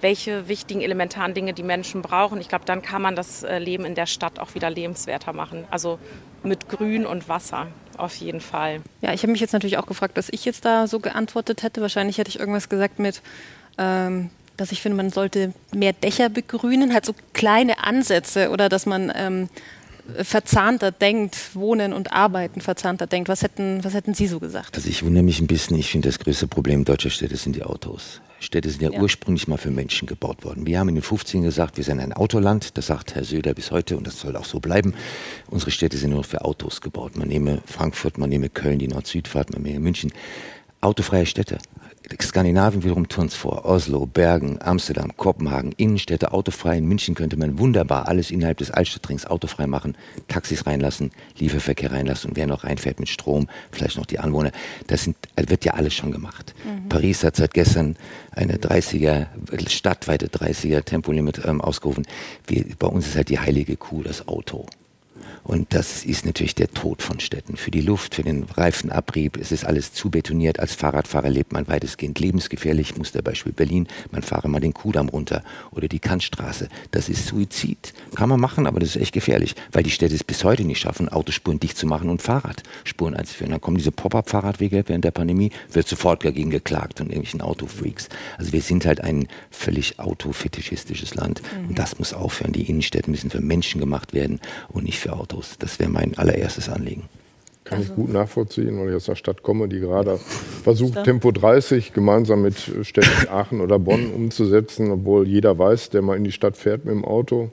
[0.00, 3.84] welche wichtigen elementaren Dinge die Menschen brauchen, ich glaube, dann kann man das äh, Leben
[3.84, 5.64] in der Stadt auch wieder lebenswerter machen.
[5.70, 5.98] Also
[6.42, 7.66] mit Grün und Wasser
[7.98, 8.80] auf jeden Fall.
[9.02, 11.82] Ja, ich habe mich jetzt natürlich auch gefragt, was ich jetzt da so geantwortet hätte.
[11.82, 13.20] Wahrscheinlich hätte ich irgendwas gesagt mit,
[13.76, 18.86] ähm, dass ich finde, man sollte mehr Dächer begrünen, halt so kleine Ansätze oder dass
[18.86, 19.48] man ähm,
[20.22, 23.28] verzahnter denkt, Wohnen und Arbeiten verzahnter denkt.
[23.28, 24.76] Was hätten, was hätten Sie so gesagt?
[24.76, 27.62] Also ich wundere mich ein bisschen, ich finde das größte Problem deutscher Städte sind die
[27.62, 28.20] Autos.
[28.40, 30.66] Städte sind ja, ja, ursprünglich mal für Menschen gebaut worden.
[30.66, 33.70] Wir haben in den 50ern gesagt, wir sind ein Autoland, das sagt Herr Söder bis
[33.70, 34.94] heute und das soll auch so bleiben.
[35.48, 37.16] Unsere Städte sind nur für Autos gebaut.
[37.16, 40.10] Man nehme Frankfurt, man nehme Köln, die Nord-Süd-Fahrt, man nehme München.
[40.80, 41.58] Autofreie Städte.
[42.20, 43.64] Skandinavien wiederum turns vor.
[43.64, 46.78] Oslo, Bergen, Amsterdam, Kopenhagen, Innenstädte autofrei.
[46.78, 49.96] In München könnte man wunderbar alles innerhalb des Altstadtrings autofrei machen,
[50.28, 54.50] Taxis reinlassen, Lieferverkehr reinlassen und wer noch reinfährt mit Strom, vielleicht noch die Anwohner.
[54.88, 56.54] Das sind, wird ja alles schon gemacht.
[56.64, 56.88] Mhm.
[56.88, 57.96] Paris hat seit gestern
[58.32, 59.26] eine 30er,
[59.68, 62.06] stadtweite 30er Tempolimit ähm, ausgerufen.
[62.46, 64.66] Wir, bei uns ist halt die heilige Kuh das Auto.
[65.42, 67.56] Und das ist natürlich der Tod von Städten.
[67.56, 70.60] Für die Luft, für den Reifenabrieb, es ist alles zu betoniert.
[70.60, 72.96] Als Fahrradfahrer lebt man weitestgehend lebensgefährlich.
[72.96, 76.68] Musterbeispiel Berlin, man fahre mal den Kudamm runter oder die Kantstraße.
[76.90, 77.94] Das ist Suizid.
[78.14, 80.80] Kann man machen, aber das ist echt gefährlich, weil die Städte es bis heute nicht
[80.80, 83.52] schaffen, Autospuren dicht zu machen und Fahrradspuren einzuführen.
[83.52, 88.08] Dann kommen diese Pop-up-Fahrradwege während der Pandemie, wird sofort dagegen geklagt von irgendwelchen Autofreaks.
[88.36, 91.70] Also wir sind halt ein völlig autofetischistisches Land mhm.
[91.70, 92.52] und das muss aufhören.
[92.52, 95.29] Die Innenstädte müssen für Menschen gemacht werden und nicht für Autos.
[95.30, 95.56] Autos.
[95.58, 97.04] Das wäre mein allererstes Anliegen.
[97.64, 97.92] Kann also.
[97.92, 100.18] ich gut nachvollziehen, weil ich aus einer Stadt komme, die gerade
[100.62, 106.16] versucht, Tempo 30 gemeinsam mit Städten Aachen oder Bonn umzusetzen, obwohl jeder weiß, der mal
[106.16, 107.50] in die Stadt fährt mit dem Auto,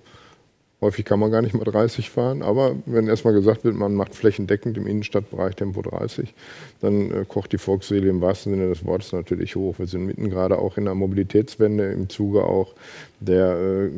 [0.79, 4.13] Häufig kann man gar nicht mal 30 fahren, aber wenn erstmal gesagt wird, man macht
[4.13, 6.35] flächendeckend im Innenstadtbereich Tempo 30,
[6.81, 9.79] dann äh, kocht die Volksseele im wahrsten Sinne des Wortes natürlich hoch.
[9.79, 12.75] Wir sind mitten gerade auch in der Mobilitätswende im Zuge auch
[13.19, 13.89] der äh,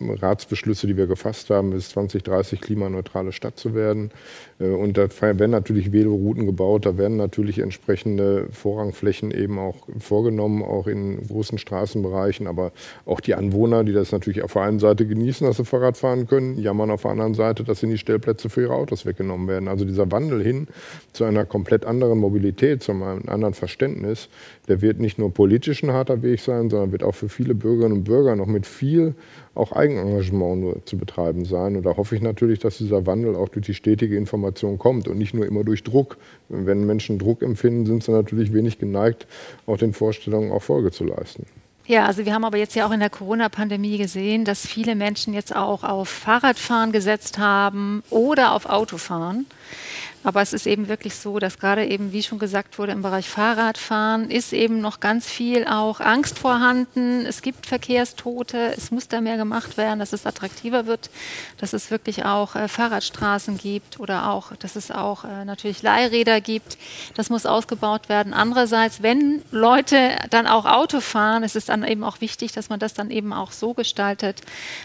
[0.00, 4.10] GNK-Ratsbeschlüsse, die wir gefasst haben, bis 2030 klimaneutrale Stadt zu werden.
[4.58, 10.62] Äh, und da werden natürlich Velorouten gebaut, da werden natürlich entsprechende Vorrangflächen eben auch vorgenommen,
[10.62, 12.46] auch in großen Straßenbereichen.
[12.46, 12.72] Aber
[13.06, 16.26] auch die Anwohner, die das natürlich auf der einen Seite genießen, dass sie Fahrrad fahren
[16.26, 19.68] können, jammern auf der anderen Seite, dass ihnen die Stellplätze für ihre Autos weggenommen werden.
[19.68, 20.68] Also dieser Wandel hin
[21.12, 24.28] zu einer komplett anderen Mobilität, zu einem anderen Verständnis,
[24.68, 27.98] der wird nicht nur politisch ein harter Weg sein, sondern wird auch für viele Bürgerinnen
[27.98, 29.14] und Bürger noch mit viel
[29.54, 31.76] auch Eigenengagement nur zu betreiben sein.
[31.76, 35.18] Und da hoffe ich natürlich, dass dieser Wandel auch durch die stetige Information kommt und
[35.18, 36.16] nicht nur immer durch Druck.
[36.48, 39.26] Wenn Menschen Druck empfinden, sind sie natürlich wenig geneigt,
[39.66, 41.46] auch den Vorstellungen auch Folge zu leisten.
[41.86, 45.32] Ja, also wir haben aber jetzt ja auch in der Corona-Pandemie gesehen, dass viele Menschen
[45.32, 49.46] jetzt auch auf Fahrradfahren gesetzt haben oder auf Autofahren.
[50.24, 53.28] Aber es ist eben wirklich so, dass gerade eben, wie schon gesagt wurde, im Bereich
[53.28, 57.24] Fahrradfahren ist eben noch ganz viel auch Angst vorhanden.
[57.24, 61.10] Es gibt Verkehrstote, es muss da mehr gemacht werden, dass es attraktiver wird,
[61.58, 66.40] dass es wirklich auch äh, Fahrradstraßen gibt oder auch, dass es auch äh, natürlich Leihräder
[66.40, 66.78] gibt.
[67.14, 68.34] Das muss ausgebaut werden.
[68.34, 72.80] Andererseits, wenn Leute dann auch Auto fahren, ist es dann eben auch wichtig, dass man
[72.80, 74.42] das dann eben auch so gestaltet,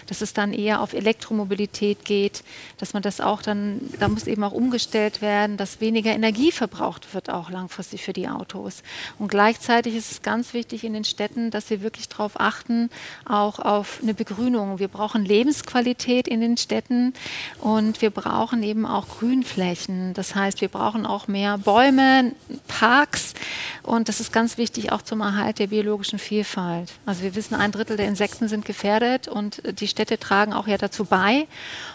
[0.07, 2.43] dass es dann eher auf Elektromobilität geht,
[2.77, 7.13] dass man das auch dann, da muss eben auch umgestellt werden dass weniger Energie verbraucht
[7.13, 8.81] wird, auch langfristig für die Autos.
[9.19, 12.89] Und gleichzeitig ist es ganz wichtig in den Städten, dass wir wirklich darauf achten,
[13.23, 14.79] auch auf eine Begrünung.
[14.79, 17.13] Wir brauchen Lebensqualität in den Städten
[17.59, 20.15] und wir brauchen eben auch Grünflächen.
[20.15, 22.31] Das heißt, wir brauchen auch mehr Bäume,
[22.67, 23.35] Parks
[23.83, 26.93] und das ist ganz wichtig auch zum Erhalt der biologischen Vielfalt.
[27.05, 30.77] Also wir wissen, ein Drittel der Insekten sind gefährdet und die Städte tragen auch ja
[30.77, 31.47] dazu bei.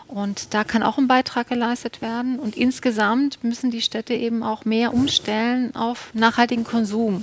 [0.09, 2.39] Und da kann auch ein Beitrag geleistet werden.
[2.39, 7.23] Und insgesamt müssen die Städte eben auch mehr umstellen auf nachhaltigen Konsum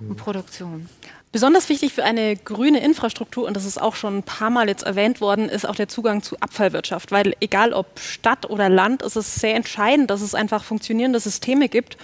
[0.00, 0.88] und Produktion.
[1.32, 4.84] Besonders wichtig für eine grüne Infrastruktur, und das ist auch schon ein paar Mal jetzt
[4.84, 7.12] erwähnt worden, ist auch der Zugang zu Abfallwirtschaft.
[7.12, 11.68] Weil egal ob Stadt oder Land, ist es sehr entscheidend, dass es einfach funktionierende Systeme
[11.68, 11.96] gibt,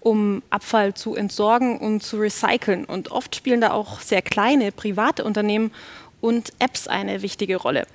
[0.00, 2.84] um Abfall zu entsorgen und zu recyceln.
[2.84, 5.72] Und oft spielen da auch sehr kleine private Unternehmen
[6.20, 7.86] und Apps eine wichtige Rolle.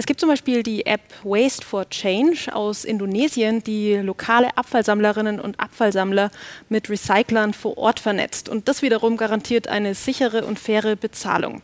[0.00, 5.60] Es gibt zum Beispiel die App Waste for Change aus Indonesien, die lokale Abfallsammlerinnen und
[5.60, 6.30] Abfallsammler
[6.70, 8.48] mit Recyclern vor Ort vernetzt.
[8.48, 11.60] Und das wiederum garantiert eine sichere und faire Bezahlung.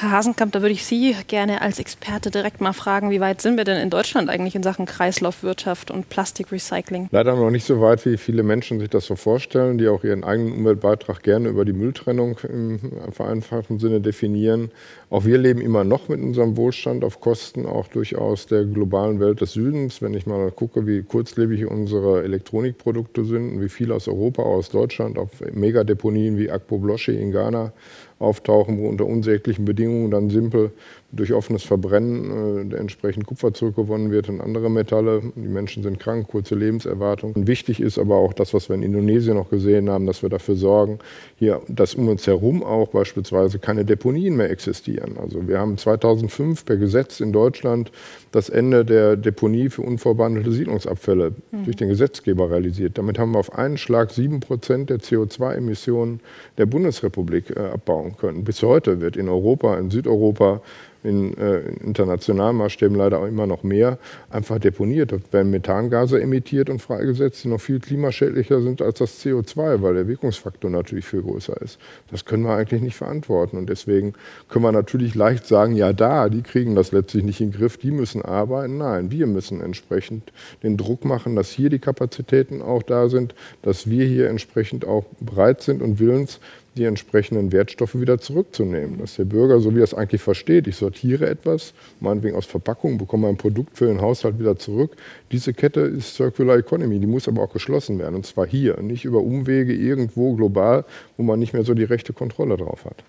[0.00, 3.56] Herr Hasenkamp, da würde ich Sie gerne als Experte direkt mal fragen, wie weit sind
[3.56, 7.08] wir denn in Deutschland eigentlich in Sachen Kreislaufwirtschaft und Plastikrecycling?
[7.10, 10.22] Leider noch nicht so weit, wie viele Menschen sich das so vorstellen, die auch ihren
[10.22, 12.78] eigenen Umweltbeitrag gerne über die Mülltrennung im
[13.10, 14.70] vereinfachten Sinne definieren.
[15.10, 19.40] Auch wir leben immer noch mit unserem Wohlstand auf Kosten auch durchaus der globalen Welt
[19.40, 20.00] des Südens.
[20.00, 24.68] Wenn ich mal gucke, wie kurzlebig unsere Elektronikprodukte sind und wie viel aus Europa, aus
[24.68, 27.72] Deutschland auf Megadeponien wie Akpo Bloschi in Ghana
[28.18, 30.72] auftauchen, wo unter unsäglichen Bedingungen dann simpel
[31.10, 35.22] durch offenes Verbrennen äh, entsprechend Kupfer zurückgewonnen wird und andere Metalle.
[35.36, 37.32] Die Menschen sind krank, kurze Lebenserwartung.
[37.32, 40.28] Und wichtig ist aber auch das, was wir in Indonesien noch gesehen haben, dass wir
[40.28, 40.98] dafür sorgen,
[41.36, 45.16] hier, dass um uns herum auch beispielsweise keine Deponien mehr existieren.
[45.18, 47.90] Also wir haben 2005 per Gesetz in Deutschland
[48.30, 51.64] das Ende der Deponie für unverwandelte Siedlungsabfälle mhm.
[51.64, 52.98] durch den Gesetzgeber realisiert.
[52.98, 56.20] Damit haben wir auf einen Schlag sieben Prozent der CO2-Emissionen
[56.58, 58.44] der Bundesrepublik äh, abbauen können.
[58.44, 60.60] Bis heute wird in Europa, in Südeuropa,
[61.08, 63.98] in, äh, in internationalen Maßstäben leider auch immer noch mehr,
[64.30, 65.12] einfach deponiert.
[65.12, 69.94] Dort werden Methangase emittiert und freigesetzt, die noch viel klimaschädlicher sind als das CO2, weil
[69.94, 71.78] der Wirkungsfaktor natürlich viel größer ist.
[72.10, 73.56] Das können wir eigentlich nicht verantworten.
[73.56, 74.12] Und deswegen
[74.48, 77.78] können wir natürlich leicht sagen, ja da, die kriegen das letztlich nicht in den Griff,
[77.78, 78.78] die müssen arbeiten.
[78.78, 83.88] Nein, wir müssen entsprechend den Druck machen, dass hier die Kapazitäten auch da sind, dass
[83.88, 86.40] wir hier entsprechend auch bereit sind und willens,
[86.78, 88.98] die entsprechenden Wertstoffe wieder zurückzunehmen.
[88.98, 92.98] Dass der Bürger, so wie er es eigentlich versteht, ich sortiere etwas, meinetwegen aus Verpackungen,
[92.98, 94.96] bekomme ein Produkt für den Haushalt wieder zurück.
[95.32, 98.14] Diese Kette ist Circular Economy, die muss aber auch geschlossen werden.
[98.14, 100.84] Und zwar hier, nicht über Umwege irgendwo global,
[101.16, 103.04] wo man nicht mehr so die rechte Kontrolle drauf hat.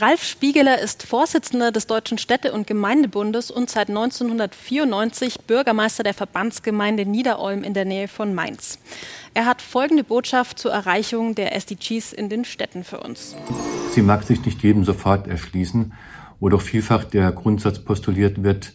[0.00, 7.04] Ralf Spiegeler ist Vorsitzender des Deutschen Städte- und Gemeindebundes und seit 1994 Bürgermeister der Verbandsgemeinde
[7.04, 8.78] Niederolm in der Nähe von Mainz.
[9.34, 13.34] Er hat folgende Botschaft zur Erreichung der SDGs in den Städten für uns.
[13.90, 15.92] Sie mag sich nicht jedem sofort erschließen,
[16.38, 18.74] wo doch vielfach der Grundsatz postuliert wird,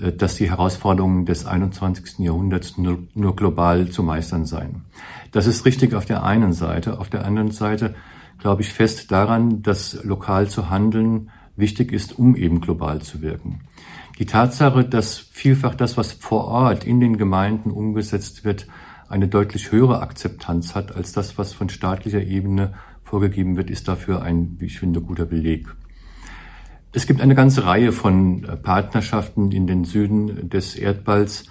[0.00, 2.18] äh, dass die Herausforderungen des 21.
[2.24, 4.84] Jahrhunderts nur, nur global zu meistern seien.
[5.30, 6.98] Das ist richtig auf der einen Seite.
[6.98, 7.94] Auf der anderen Seite
[8.46, 13.62] glaube ich fest daran, dass lokal zu handeln wichtig ist, um eben global zu wirken.
[14.20, 18.68] Die Tatsache, dass vielfach das, was vor Ort in den Gemeinden umgesetzt wird,
[19.08, 24.22] eine deutlich höhere Akzeptanz hat als das, was von staatlicher Ebene vorgegeben wird, ist dafür
[24.22, 25.66] ein, wie ich finde, guter Beleg.
[26.92, 31.46] Es gibt eine ganze Reihe von äh, Partnerschaften in den Süden des Erdballs.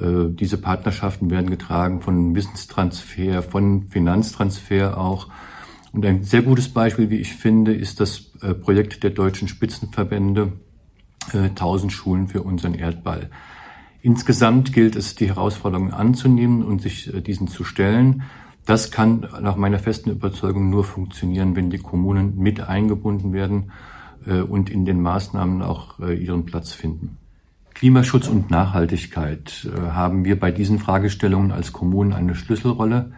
[0.00, 5.28] Äh, diese Partnerschaften werden getragen von Wissenstransfer, von Finanztransfer auch
[5.92, 10.52] und ein sehr gutes Beispiel, wie ich finde, ist das äh, Projekt der deutschen Spitzenverbände
[11.32, 13.30] 1000 äh, Schulen für unseren Erdball.
[14.02, 18.22] Insgesamt gilt es, die Herausforderungen anzunehmen und sich äh, diesen zu stellen.
[18.66, 23.72] Das kann nach meiner festen Überzeugung nur funktionieren, wenn die Kommunen mit eingebunden werden
[24.50, 27.16] und in den Maßnahmen auch ihren Platz finden.
[27.72, 33.12] Klimaschutz und Nachhaltigkeit haben wir bei diesen Fragestellungen als Kommunen eine Schlüsselrolle,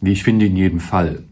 [0.00, 1.24] wie ich finde, in jedem Fall.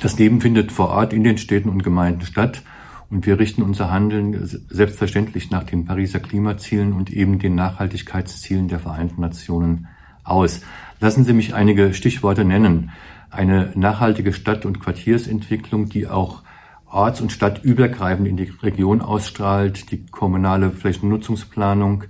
[0.00, 2.62] Das Leben findet vor Ort in den Städten und Gemeinden statt
[3.10, 8.80] und wir richten unser Handeln selbstverständlich nach den Pariser Klimazielen und eben den Nachhaltigkeitszielen der
[8.80, 9.88] Vereinten Nationen
[10.24, 10.60] aus.
[11.00, 12.90] Lassen Sie mich einige Stichworte nennen.
[13.30, 16.42] Eine nachhaltige Stadt- und Quartiersentwicklung, die auch
[16.86, 22.04] orts- und stadtübergreifend in die Region ausstrahlt, die kommunale Flächennutzungsplanung,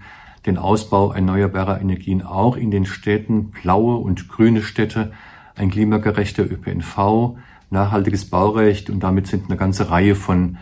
[0.46, 5.12] den Ausbau erneuerbarer Energien auch in den Städten, blaue und grüne Städte,
[5.56, 7.36] ein klimagerechter ÖPNV,
[7.70, 10.58] nachhaltiges Baurecht und damit sind eine ganze Reihe von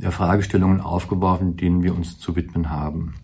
[0.00, 3.14] Fragestellungen aufgeworfen, denen wir uns zu widmen haben.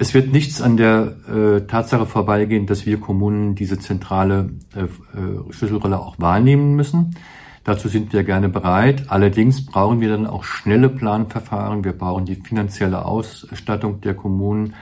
[0.00, 5.52] Es wird nichts an der äh, Tatsache vorbeigehen, dass wir Kommunen diese zentrale äh, äh,
[5.52, 7.16] Schlüsselrolle auch wahrnehmen müssen.
[7.64, 9.06] Dazu sind wir gerne bereit.
[9.08, 11.84] Allerdings brauchen wir dann auch schnelle Planverfahren.
[11.84, 14.74] Wir brauchen die finanzielle Ausstattung der Kommunen.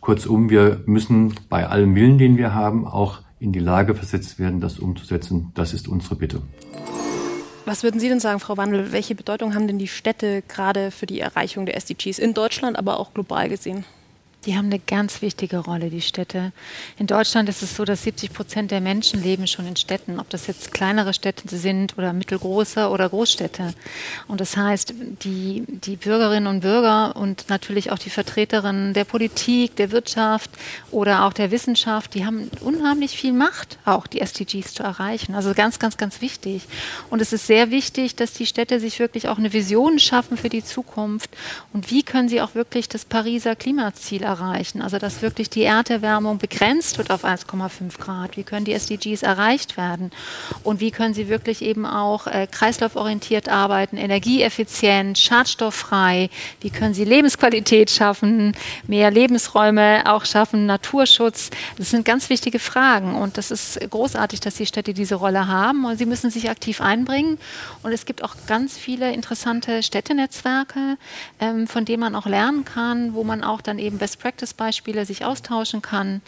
[0.00, 4.60] Kurzum, wir müssen bei allem Willen, den wir haben, auch in die Lage versetzt werden,
[4.60, 5.52] das umzusetzen.
[5.54, 6.42] Das ist unsere Bitte.
[7.64, 8.92] Was würden Sie denn sagen, Frau Wandel?
[8.92, 12.98] Welche Bedeutung haben denn die Städte gerade für die Erreichung der SDGs in Deutschland, aber
[12.98, 13.84] auch global gesehen?
[14.46, 16.52] Die haben eine ganz wichtige Rolle, die Städte.
[16.96, 20.30] In Deutschland ist es so, dass 70 Prozent der Menschen leben schon in Städten, ob
[20.30, 23.74] das jetzt kleinere Städte sind oder mittelgroße oder Großstädte.
[24.28, 29.74] Und das heißt, die, die Bürgerinnen und Bürger und natürlich auch die Vertreterinnen der Politik,
[29.74, 30.50] der Wirtschaft
[30.92, 35.34] oder auch der Wissenschaft, die haben unheimlich viel Macht, auch die SDGs zu erreichen.
[35.34, 36.62] Also ganz, ganz, ganz wichtig.
[37.10, 40.48] Und es ist sehr wichtig, dass die Städte sich wirklich auch eine Vision schaffen für
[40.48, 41.30] die Zukunft.
[41.72, 44.82] Und wie können sie auch wirklich das Pariser Klimaziel erreichen?
[44.82, 48.36] Also dass wirklich die Erderwärmung begrenzt wird auf 1,5 Grad.
[48.36, 50.10] Wie können die SDGs erreicht werden?
[50.62, 56.30] Und wie können sie wirklich eben auch äh, kreislauforientiert arbeiten, energieeffizient, schadstofffrei?
[56.60, 58.52] Wie können sie Lebensqualität schaffen,
[58.86, 61.50] mehr Lebensräume auch schaffen, Naturschutz?
[61.78, 65.86] Das sind ganz wichtige Fragen und das ist großartig, dass die Städte diese Rolle haben
[65.86, 67.38] und sie müssen sich aktiv einbringen.
[67.82, 70.98] Und es gibt auch ganz viele interessante Städtenetzwerke,
[71.40, 75.24] ähm, von denen man auch lernen kann, wo man auch dann eben Best Best-Practice-Beispiele sich
[75.24, 76.20] austauschen kann.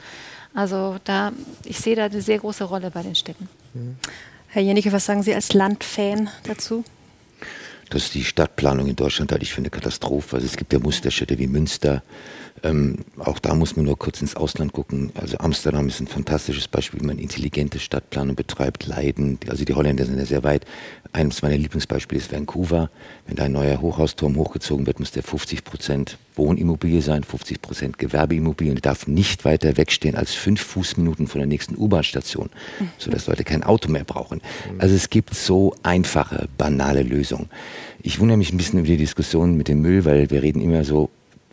[0.55, 1.33] Also da,
[1.65, 3.49] ich sehe da eine sehr große Rolle bei den Städten.
[3.75, 3.97] Mhm.
[4.49, 6.85] Herr Jenicke, was sagen Sie als Landfan dazu?
[7.91, 10.37] Das ist die Stadtplanung in Deutschland halte ich für eine Katastrophe.
[10.37, 12.03] Also es gibt ja Musterstädte wie Münster,
[12.63, 15.13] ähm, auch da muss man nur kurz ins Ausland gucken.
[15.15, 18.87] Also Amsterdam ist ein fantastisches Beispiel, wie man intelligente Stadtplanung betreibt.
[18.87, 20.67] Leiden, also die Holländer sind ja sehr weit.
[21.13, 22.91] Eines meiner Lieblingsbeispiele ist Vancouver.
[23.27, 27.99] Wenn da ein neuer Hochhausturm hochgezogen wird, muss der 50 Prozent Wohnimmobilie sein, 50 Prozent
[27.99, 32.51] Gewerbeimmobilie und darf nicht weiter wegstehen als fünf Fußminuten von der nächsten U-Bahn-Station,
[32.99, 34.41] sodass Leute kein Auto mehr brauchen.
[34.79, 37.49] Also es gibt so einfache, banale Lösungen.
[38.03, 40.85] Ich wundere mich ein bisschen über die Diskussion mit dem Müll, weil wir reden immer
[40.85, 41.11] so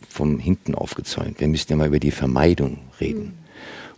[0.09, 1.39] vom hinten aufgezäunt.
[1.39, 3.23] Wir müssen ja mal über die Vermeidung reden.
[3.23, 3.47] Mhm.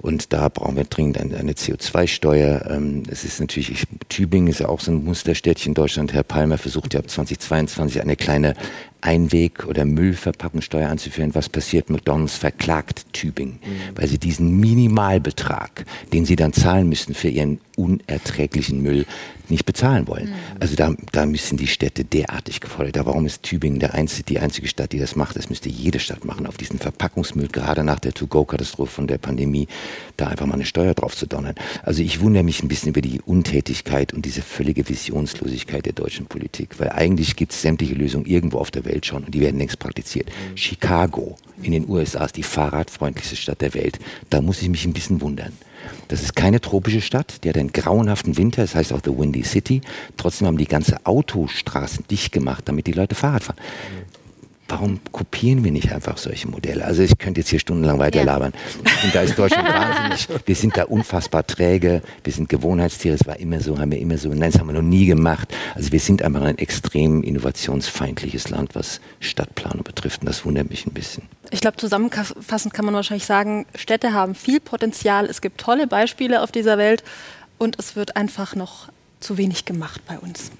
[0.01, 2.69] Und da brauchen wir dringend eine, eine CO2-Steuer.
[2.69, 6.13] Ähm, es ist natürlich, ich, Tübingen ist ja auch so ein Musterstädtchen in Deutschland.
[6.13, 8.55] Herr Palmer versucht ja ab 2022 eine kleine
[9.01, 11.35] Einweg- oder Müllverpackungssteuer anzuführen.
[11.35, 11.89] Was passiert?
[11.89, 13.97] McDonalds verklagt Tübingen, mhm.
[13.97, 19.05] weil sie diesen Minimalbetrag, den sie dann zahlen müssen für ihren unerträglichen Müll,
[19.49, 20.29] nicht bezahlen wollen.
[20.29, 20.33] Mhm.
[20.59, 22.95] Also da, da müssen die Städte derartig gefordert.
[22.95, 25.35] Da warum ist Tübingen der einzige, die einzige Stadt, die das macht?
[25.35, 29.67] Das müsste jede Stadt machen, auf diesen Verpackungsmüll, gerade nach der To-Go-Katastrophe von der Pandemie,
[30.17, 31.55] da einfach mal eine Steuer drauf zu donnern.
[31.83, 36.27] Also ich wundere mich ein bisschen über die Untätigkeit und diese völlige Visionslosigkeit der deutschen
[36.27, 39.59] Politik, weil eigentlich gibt es sämtliche Lösungen irgendwo auf der Welt schon und die werden
[39.59, 40.27] längst praktiziert.
[40.27, 40.57] Mhm.
[40.57, 43.99] Chicago in den USA ist die fahrradfreundlichste Stadt der Welt.
[44.29, 45.53] Da muss ich mich ein bisschen wundern.
[46.07, 49.43] Das ist keine tropische Stadt, die hat einen grauenhaften Winter, das heißt auch The Windy
[49.43, 49.81] City.
[50.17, 53.57] Trotzdem haben die ganze Autostraßen dicht gemacht, damit die Leute Fahrrad fahren.
[54.69, 56.85] Warum kopieren wir nicht einfach solche Modelle?
[56.85, 58.53] Also ich könnte jetzt hier stundenlang weiter labern.
[59.03, 60.27] Und da ist Deutschland wahnsinnig.
[60.45, 62.03] Wir sind da unfassbar träge.
[62.23, 63.15] Wir sind Gewohnheitstiere.
[63.15, 64.29] Es war immer so, haben wir immer so.
[64.29, 65.53] Nein, das haben wir noch nie gemacht.
[65.73, 70.21] Also wir sind einfach ein extrem innovationsfeindliches Land, was Stadtplanung betrifft.
[70.21, 71.23] Und das wundert mich ein bisschen.
[71.49, 75.25] Ich glaube, zusammenfassend kann man wahrscheinlich sagen, Städte haben viel Potenzial.
[75.25, 77.03] Es gibt tolle Beispiele auf dieser Welt
[77.57, 80.51] und es wird einfach noch zu wenig gemacht bei uns.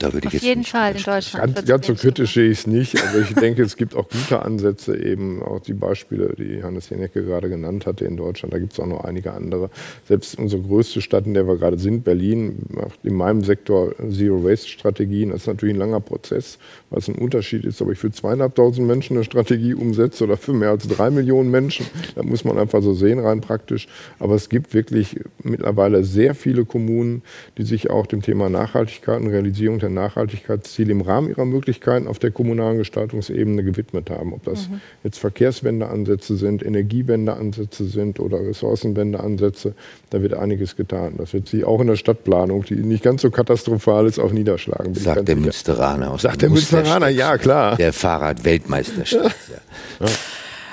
[0.00, 1.56] Da würde ich Auf jeden Fall in Deutschland.
[1.56, 4.40] Ganz, ganz so kritisch sehe ich es nicht, aber ich denke, es gibt auch gute
[4.40, 8.54] Ansätze, eben auch die Beispiele, die Hannes Jenecke gerade genannt hatte in Deutschland.
[8.54, 9.68] Da gibt es auch noch einige andere.
[10.08, 15.32] Selbst unsere größte Stadt, in der wir gerade sind, Berlin, macht in meinem Sektor Zero-Waste-Strategien.
[15.32, 16.58] Das ist natürlich ein langer Prozess,
[16.88, 20.54] weil es ein Unterschied ist, ob ich für zweieinhalbtausend Menschen eine Strategie umsetze oder für
[20.54, 21.84] mehr als drei Millionen Menschen.
[22.14, 23.86] Da muss man einfach so sehen, rein praktisch.
[24.18, 27.20] Aber es gibt wirklich mittlerweile sehr viele Kommunen,
[27.58, 32.18] die sich auch dem Thema Nachhaltigkeit und Realisierung der Nachhaltigkeitsziele im Rahmen ihrer Möglichkeiten auf
[32.18, 34.32] der kommunalen Gestaltungsebene gewidmet haben.
[34.32, 34.80] Ob das mhm.
[35.04, 39.74] jetzt Verkehrswendeansätze sind, Energiewendeansätze sind oder Ressourcenwendeansätze,
[40.10, 41.14] da wird einiges getan.
[41.18, 44.94] Das wird sich auch in der Stadtplanung, die nicht ganz so katastrophal ist, auch niederschlagen.
[44.94, 47.76] Sagt der Münsteraner aus Sagt der Münsteraner, ja klar.
[47.76, 49.34] Der Fahrrad-Weltmeisterstadt.
[50.00, 50.06] ja.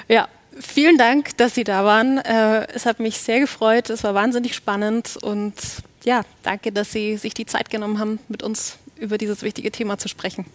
[0.08, 0.28] ja.
[0.60, 2.18] Vielen Dank, dass Sie da waren.
[2.18, 3.92] Äh, es hat mich sehr gefreut.
[3.92, 5.54] Es war wahnsinnig spannend und
[6.04, 9.98] ja, danke, dass Sie sich die Zeit genommen haben, mit uns über dieses wichtige Thema
[9.98, 10.46] zu sprechen.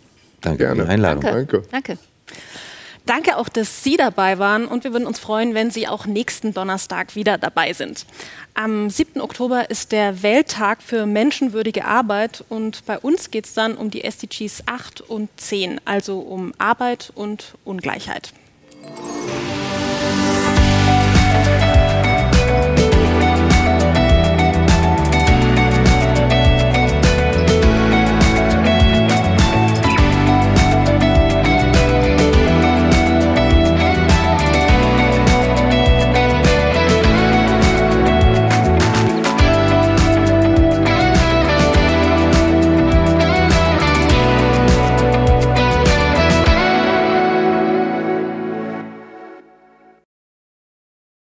[0.40, 0.82] Danke Gerne.
[0.82, 1.22] für die Einladung.
[1.22, 1.62] Danke.
[1.70, 1.98] Danke.
[3.04, 6.54] Danke auch, dass Sie dabei waren und wir würden uns freuen, wenn Sie auch nächsten
[6.54, 8.06] Donnerstag wieder dabei sind.
[8.54, 9.20] Am 7.
[9.20, 14.04] Oktober ist der Welttag für menschenwürdige Arbeit und bei uns geht es dann um die
[14.04, 18.32] SDGs 8 und 10, also um Arbeit und Ungleichheit.
[18.82, 19.52] Musik